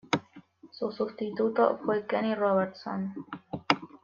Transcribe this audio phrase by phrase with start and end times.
[0.71, 3.13] Su sustituto fue Kenny Robertson.